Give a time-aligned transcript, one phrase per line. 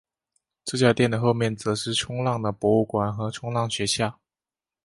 [0.65, 4.19] 这家店的后面则是冲浪的博物馆和冲浪学校。